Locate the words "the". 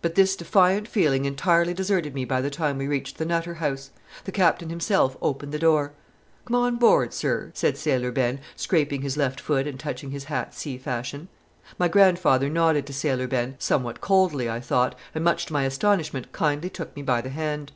2.40-2.48, 3.18-3.26, 4.24-4.32, 5.52-5.58, 17.20-17.28